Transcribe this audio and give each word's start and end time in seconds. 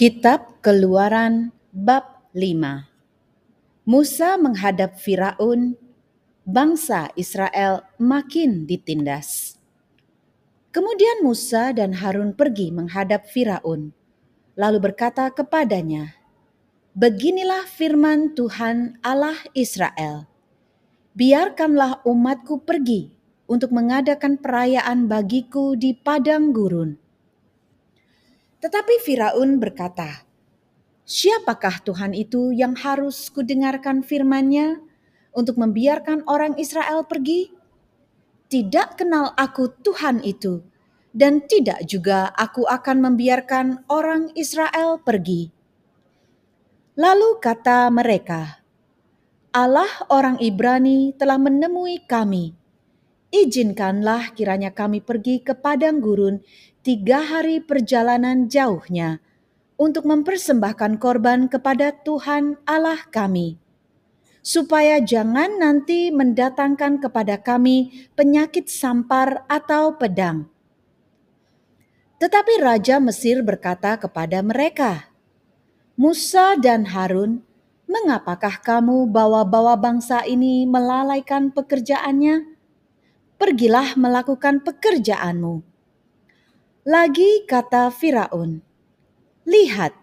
Kitab 0.00 0.64
Keluaran 0.64 1.52
bab 1.76 2.24
5 2.32 3.84
Musa 3.84 4.40
menghadap 4.40 4.96
Firaun, 4.96 5.76
bangsa 6.48 7.12
Israel 7.20 7.84
makin 8.00 8.64
ditindas. 8.64 9.60
Kemudian 10.72 11.20
Musa 11.20 11.76
dan 11.76 11.92
Harun 12.00 12.32
pergi 12.32 12.72
menghadap 12.72 13.28
Firaun, 13.28 13.92
lalu 14.56 14.88
berkata 14.88 15.28
kepadanya, 15.36 16.16
Beginilah 16.96 17.68
firman 17.68 18.32
Tuhan 18.32 18.96
Allah 19.04 19.36
Israel, 19.52 20.24
biarkanlah 21.12 22.00
umatku 22.08 22.64
pergi 22.64 23.12
untuk 23.44 23.68
mengadakan 23.76 24.40
perayaan 24.40 25.12
bagiku 25.12 25.76
di 25.76 25.92
padang 25.92 26.56
gurun. 26.56 26.96
Tetapi 28.60 29.00
Firaun 29.00 29.56
berkata, 29.56 30.28
Siapakah 31.10 31.82
Tuhan 31.82 32.14
itu 32.14 32.54
yang 32.54 32.78
harus 32.78 33.34
kudengarkan 33.34 34.06
firman-Nya 34.06 34.78
untuk 35.34 35.58
membiarkan 35.58 36.22
orang 36.30 36.54
Israel 36.54 37.02
pergi? 37.02 37.50
Tidak 38.46 38.94
kenal 38.94 39.34
aku 39.34 39.74
Tuhan 39.82 40.22
itu, 40.22 40.62
dan 41.10 41.42
tidak 41.50 41.82
juga 41.90 42.30
aku 42.36 42.62
akan 42.68 43.10
membiarkan 43.10 43.90
orang 43.90 44.30
Israel 44.38 45.02
pergi. 45.02 45.50
Lalu 46.94 47.42
kata 47.42 47.90
mereka, 47.90 48.62
Allah 49.50 49.90
orang 50.14 50.38
Ibrani 50.38 51.10
telah 51.18 51.40
menemui 51.40 52.06
kami. 52.06 52.54
Izinkanlah 53.30 54.34
kiranya 54.34 54.70
kami 54.70 55.02
pergi 55.02 55.42
ke 55.42 55.58
padang 55.58 56.02
gurun 56.02 56.42
tiga 56.80 57.20
hari 57.20 57.60
perjalanan 57.60 58.48
jauhnya 58.48 59.20
untuk 59.76 60.08
mempersembahkan 60.08 60.96
korban 60.96 61.44
kepada 61.48 61.92
Tuhan 61.92 62.56
Allah 62.64 63.04
kami, 63.12 63.60
supaya 64.40 65.00
jangan 65.00 65.60
nanti 65.60 66.08
mendatangkan 66.08 67.00
kepada 67.04 67.36
kami 67.40 68.08
penyakit 68.16 68.68
sampar 68.68 69.44
atau 69.44 69.96
pedang. 70.00 70.48
Tetapi 72.20 72.60
Raja 72.60 73.00
Mesir 73.00 73.40
berkata 73.40 73.96
kepada 73.96 74.44
mereka, 74.44 75.08
Musa 76.00 76.56
dan 76.56 76.88
Harun, 76.92 77.44
mengapakah 77.88 78.60
kamu 78.60 79.08
bawa-bawa 79.08 79.76
bangsa 79.76 80.24
ini 80.28 80.64
melalaikan 80.64 81.52
pekerjaannya? 81.52 82.56
Pergilah 83.40 83.96
melakukan 83.96 84.60
pekerjaanmu. 84.60 85.69
Lagi 86.90 87.46
kata 87.46 87.94
Firaun, 87.94 88.66
Lihat, 89.46 89.94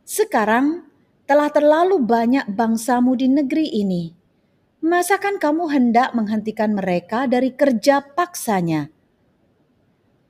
sekarang 0.00 0.88
telah 1.28 1.52
terlalu 1.52 2.00
banyak 2.00 2.48
bangsamu 2.56 3.12
di 3.20 3.28
negeri 3.28 3.68
ini. 3.68 4.16
Masakan 4.80 5.36
kamu 5.36 5.68
hendak 5.68 6.16
menghentikan 6.16 6.72
mereka 6.72 7.28
dari 7.28 7.52
kerja 7.52 8.00
paksanya? 8.00 8.88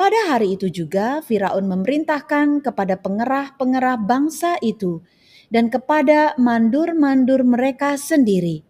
Pada 0.00 0.32
hari 0.32 0.56
itu 0.56 0.72
juga 0.72 1.20
Firaun 1.20 1.68
memerintahkan 1.68 2.64
kepada 2.64 2.96
pengerah-pengerah 2.96 4.00
bangsa 4.08 4.56
itu 4.64 5.04
dan 5.52 5.68
kepada 5.68 6.32
mandur-mandur 6.40 7.44
mereka 7.44 8.00
sendiri. 8.00 8.64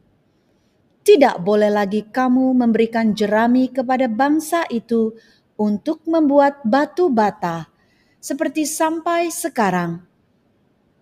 Tidak 1.07 1.47
boleh 1.47 1.71
lagi 1.71 2.11
kamu 2.11 2.59
memberikan 2.59 3.15
jerami 3.15 3.71
kepada 3.71 4.11
bangsa 4.11 4.67
itu 4.67 5.15
untuk 5.55 6.03
membuat 6.07 6.63
batu 6.67 7.11
bata 7.11 7.71
seperti 8.19 8.65
sampai 8.65 9.29
sekarang. 9.29 10.03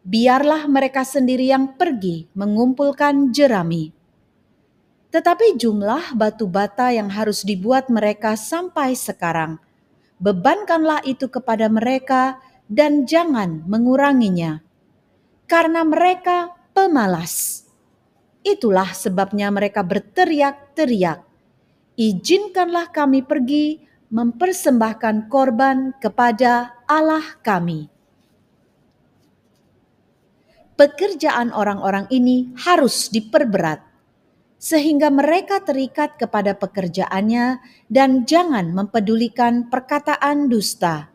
Biarlah 0.03 0.67
mereka 0.67 1.07
sendiri 1.07 1.47
yang 1.55 1.79
pergi 1.79 2.27
mengumpulkan 2.35 3.31
jerami. 3.31 3.95
Tetapi 5.13 5.55
jumlah 5.55 6.19
batu 6.19 6.51
bata 6.51 6.91
yang 6.91 7.13
harus 7.13 7.47
dibuat 7.47 7.87
mereka 7.93 8.35
sampai 8.35 8.99
sekarang, 8.99 9.63
bebankanlah 10.19 11.05
itu 11.07 11.31
kepada 11.31 11.71
mereka 11.71 12.43
dan 12.67 13.05
jangan 13.07 13.63
menguranginya. 13.69 14.65
Karena 15.47 15.85
mereka 15.85 16.57
pemalas. 16.73 17.63
Itulah 18.43 18.91
sebabnya 18.97 19.53
mereka 19.55 19.87
berteriak-teriak, 19.87 21.23
izinkanlah 21.95 22.91
kami 22.91 23.23
pergi 23.23 23.92
mempersembahkan 24.13 25.33
korban 25.33 25.97
kepada 25.97 26.77
Allah 26.85 27.25
kami. 27.41 27.89
Pekerjaan 30.77 31.49
orang-orang 31.49 32.13
ini 32.13 32.53
harus 32.61 33.09
diperberat, 33.09 33.81
sehingga 34.61 35.09
mereka 35.09 35.65
terikat 35.65 36.21
kepada 36.21 36.53
pekerjaannya 36.53 37.65
dan 37.89 38.29
jangan 38.29 38.77
mempedulikan 38.77 39.73
perkataan 39.73 40.53
dusta. 40.53 41.09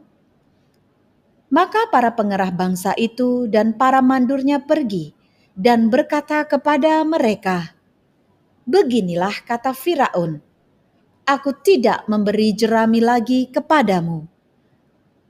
Maka 1.53 1.93
para 1.93 2.17
pengerah 2.17 2.49
bangsa 2.49 2.97
itu 2.97 3.45
dan 3.45 3.77
para 3.77 4.01
mandurnya 4.01 4.65
pergi 4.65 5.13
dan 5.53 5.93
berkata 5.93 6.49
kepada 6.49 7.05
mereka, 7.05 7.77
"Beginilah 8.65 9.45
kata 9.45 9.71
Firaun: 9.77 10.46
aku 11.27 11.51
tidak 11.59 12.07
memberi 12.07 12.55
jerami 12.55 13.03
lagi 13.03 13.51
kepadamu. 13.51 14.23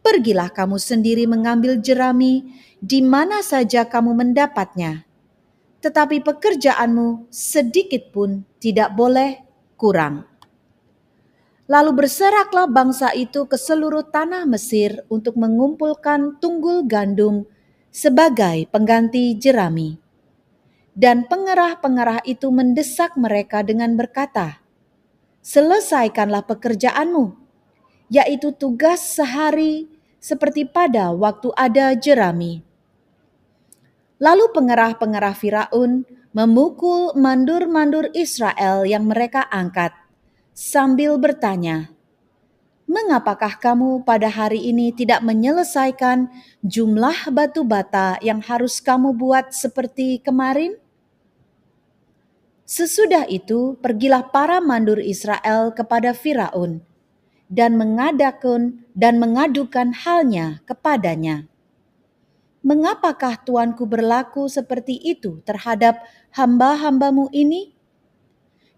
Pergilah 0.05 0.53
kamu 0.53 0.77
sendiri 0.77 1.25
mengambil 1.25 1.81
jerami 1.81 2.53
di 2.77 3.01
mana 3.01 3.41
saja 3.41 3.89
kamu 3.89 4.13
mendapatnya. 4.13 5.03
Tetapi 5.81 6.21
pekerjaanmu 6.21 7.33
sedikit 7.33 8.13
pun 8.13 8.45
tidak 8.61 8.93
boleh 8.93 9.41
kurang. 9.75 10.29
Lalu 11.67 11.91
berseraklah 12.05 12.71
bangsa 12.71 13.11
itu 13.11 13.43
ke 13.43 13.59
seluruh 13.59 14.07
tanah 14.07 14.47
Mesir 14.47 15.03
untuk 15.11 15.35
mengumpulkan 15.35 16.39
tunggul 16.39 16.87
gandum 16.87 17.43
sebagai 17.91 18.69
pengganti 18.71 19.35
jerami. 19.35 19.99
Dan 20.95 21.27
pengerah-pengerah 21.27 22.23
itu 22.23 22.47
mendesak 22.49 23.19
mereka 23.19 23.61
dengan 23.61 23.99
berkata, 23.99 24.63
selesaikanlah 25.47 26.43
pekerjaanmu, 26.43 27.31
yaitu 28.11 28.51
tugas 28.51 28.99
sehari 28.99 29.87
seperti 30.19 30.67
pada 30.67 31.15
waktu 31.15 31.55
ada 31.55 31.95
jerami. 31.95 32.67
Lalu 34.19 34.51
pengerah-pengerah 34.51 35.35
Firaun 35.39 36.03
memukul 36.35 37.15
mandur-mandur 37.15 38.11
Israel 38.11 38.83
yang 38.83 39.07
mereka 39.07 39.47
angkat 39.47 39.95
sambil 40.51 41.15
bertanya, 41.15 41.95
"Mengapakah 42.89 43.55
kamu 43.55 44.03
pada 44.03 44.27
hari 44.27 44.67
ini 44.67 44.91
tidak 44.91 45.23
menyelesaikan 45.23 46.27
jumlah 46.59 47.31
batu 47.31 47.63
bata 47.63 48.19
yang 48.19 48.43
harus 48.43 48.83
kamu 48.83 49.15
buat 49.15 49.55
seperti 49.55 50.19
kemarin?" 50.19 50.75
Sesudah 52.67 53.23
itu, 53.31 53.79
pergilah 53.79 54.27
para 54.27 54.59
mandur 54.59 54.99
Israel 54.99 55.71
kepada 55.71 56.11
Firaun 56.11 56.83
dan 57.47 57.79
mengadakan 57.79 58.83
dan 58.91 59.23
mengadukan 59.23 59.95
halnya 59.95 60.59
kepadanya. 60.67 61.47
Mengapakah 62.67 63.39
tuanku 63.47 63.87
berlaku 63.87 64.51
seperti 64.51 64.99
itu 64.99 65.39
terhadap 65.47 66.03
hamba-hambamu 66.35 67.31
ini? 67.31 67.71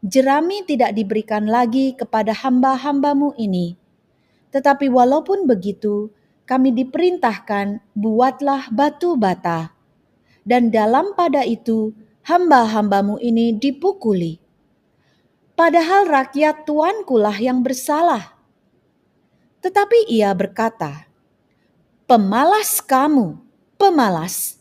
Jerami 0.05 0.61
tidak 0.69 0.93
diberikan 0.93 1.49
lagi 1.49 1.97
kepada 1.97 2.29
hamba-hambamu 2.45 3.33
ini. 3.41 3.73
Tetapi 4.53 4.85
walaupun 4.85 5.49
begitu, 5.49 6.13
kami 6.45 6.77
diperintahkan 6.77 7.81
buatlah 7.97 8.69
batu 8.69 9.17
bata. 9.17 9.73
Dan 10.45 10.69
dalam 10.69 11.17
pada 11.17 11.41
itu 11.41 11.97
hamba-hambamu 12.25 13.21
ini 13.21 13.55
dipukuli. 13.55 14.39
Padahal 15.53 16.07
rakyat 16.07 16.63
tuankulah 16.63 17.35
yang 17.35 17.59
bersalah. 17.59 18.39
Tetapi 19.59 20.07
ia 20.07 20.31
berkata, 20.31 21.11
Pemalas 22.07 22.81
kamu, 22.81 23.37
pemalas. 23.77 24.57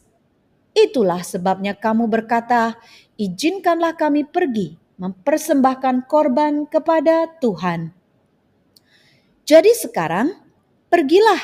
Itulah 0.76 1.24
sebabnya 1.24 1.72
kamu 1.72 2.10
berkata, 2.10 2.76
izinkanlah 3.16 3.96
kami 3.96 4.28
pergi 4.28 4.76
mempersembahkan 4.98 6.04
korban 6.10 6.66
kepada 6.66 7.30
Tuhan. 7.38 7.94
Jadi 9.48 9.72
sekarang, 9.72 10.34
pergilah, 10.92 11.40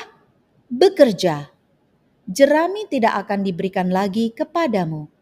bekerja. 0.67 1.49
Jerami 2.27 2.85
tidak 2.91 3.25
akan 3.25 3.41
diberikan 3.41 3.89
lagi 3.89 4.29
kepadamu 4.35 5.14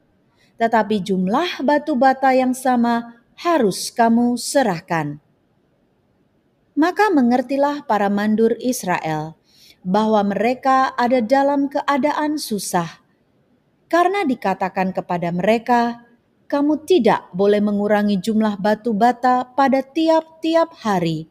tetapi 0.64 1.04
jumlah 1.04 1.60
batu 1.60 2.00
bata 2.00 2.32
yang 2.32 2.56
sama 2.56 3.20
harus 3.36 3.92
kamu 3.92 4.40
serahkan. 4.40 5.20
Maka 6.80 7.12
mengertilah 7.12 7.84
para 7.84 8.08
mandur 8.08 8.56
Israel 8.64 9.36
bahwa 9.84 10.24
mereka 10.24 10.96
ada 10.96 11.20
dalam 11.20 11.68
keadaan 11.68 12.40
susah, 12.40 13.04
karena 13.92 14.24
dikatakan 14.24 14.96
kepada 14.96 15.36
mereka, 15.36 16.08
"Kamu 16.48 16.88
tidak 16.88 17.28
boleh 17.36 17.60
mengurangi 17.60 18.24
jumlah 18.24 18.56
batu 18.56 18.96
bata 18.96 19.44
pada 19.44 19.84
tiap-tiap 19.84 20.72
hari." 20.80 21.28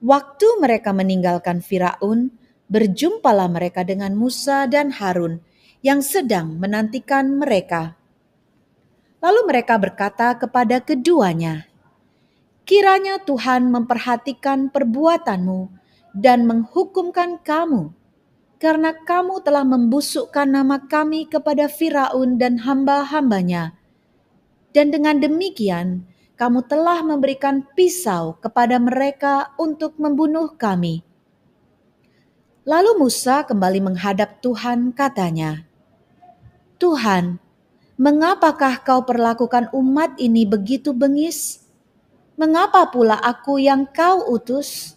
Waktu 0.00 0.48
mereka 0.64 0.96
meninggalkan 0.96 1.60
Firaun, 1.60 2.32
berjumpalah 2.72 3.52
mereka 3.52 3.84
dengan 3.84 4.16
Musa 4.16 4.64
dan 4.64 4.88
Harun 4.96 5.44
yang 5.80 6.04
sedang 6.04 6.60
menantikan 6.60 7.40
mereka. 7.40 7.96
Lalu 9.20 9.40
mereka 9.48 9.76
berkata 9.76 10.36
kepada 10.36 10.80
keduanya, 10.80 11.68
"Kiranya 12.64 13.20
Tuhan 13.20 13.68
memperhatikan 13.68 14.72
perbuatanmu 14.72 15.68
dan 16.16 16.44
menghukumkan 16.48 17.40
kamu, 17.40 17.92
karena 18.60 18.92
kamu 18.92 19.40
telah 19.44 19.64
membusukkan 19.64 20.48
nama 20.48 20.84
kami 20.84 21.28
kepada 21.28 21.68
Firaun 21.68 22.36
dan 22.36 22.60
hamba-hambanya. 22.64 23.76
Dan 24.72 24.92
dengan 24.92 25.20
demikian, 25.20 26.04
kamu 26.36 26.64
telah 26.68 27.04
memberikan 27.04 27.64
pisau 27.76 28.36
kepada 28.40 28.76
mereka 28.76 29.52
untuk 29.56 29.96
membunuh 29.96 30.52
kami." 30.56 31.04
Lalu 32.68 33.00
Musa 33.00 33.44
kembali 33.48 33.80
menghadap 33.80 34.44
Tuhan, 34.44 34.92
katanya, 34.92 35.64
"Tuhan, 36.80 37.38
Mengapakah 38.00 38.80
kau 38.80 39.04
perlakukan 39.04 39.68
umat 39.76 40.16
ini 40.16 40.48
begitu 40.48 40.96
bengis? 40.96 41.60
Mengapa 42.40 42.88
pula 42.88 43.20
aku 43.20 43.60
yang 43.60 43.84
kau 43.84 44.24
utus? 44.24 44.96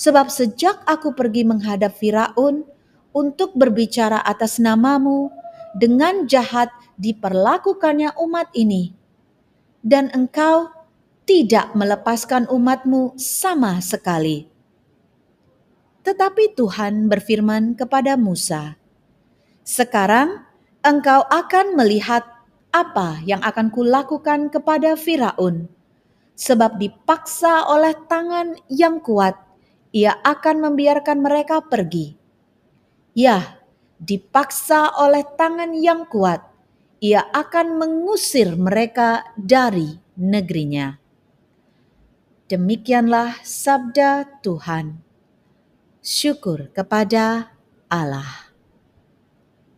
Sebab 0.00 0.32
sejak 0.32 0.80
aku 0.88 1.12
pergi 1.12 1.44
menghadap 1.44 1.92
Firaun 1.92 2.64
untuk 3.12 3.52
berbicara 3.52 4.24
atas 4.24 4.56
namamu, 4.56 5.28
dengan 5.76 6.24
jahat 6.24 6.72
diperlakukannya 6.96 8.16
umat 8.24 8.48
ini. 8.56 8.96
Dan 9.84 10.08
engkau 10.16 10.72
tidak 11.28 11.76
melepaskan 11.76 12.48
umatmu 12.48 13.20
sama 13.20 13.84
sekali. 13.84 14.48
Tetapi 16.08 16.56
Tuhan 16.56 17.12
berfirman 17.12 17.76
kepada 17.76 18.16
Musa, 18.16 18.80
"Sekarang 19.60 20.51
engkau 20.82 21.22
akan 21.30 21.78
melihat 21.78 22.26
apa 22.74 23.22
yang 23.22 23.38
akan 23.42 23.70
kulakukan 23.70 24.50
kepada 24.50 24.98
Firaun, 24.98 25.70
sebab 26.34 26.80
dipaksa 26.80 27.70
oleh 27.70 27.94
tangan 28.10 28.58
yang 28.66 28.98
kuat, 28.98 29.38
ia 29.94 30.18
akan 30.24 30.70
membiarkan 30.70 31.22
mereka 31.22 31.62
pergi. 31.62 32.16
Ya, 33.12 33.60
dipaksa 34.00 34.90
oleh 34.98 35.22
tangan 35.36 35.76
yang 35.76 36.08
kuat, 36.08 36.42
ia 36.98 37.22
akan 37.30 37.78
mengusir 37.78 38.56
mereka 38.56 39.22
dari 39.36 40.00
negerinya. 40.16 40.96
Demikianlah 42.48 43.40
sabda 43.44 44.40
Tuhan. 44.44 45.00
Syukur 46.02 46.68
kepada 46.74 47.54
Allah. 47.86 48.51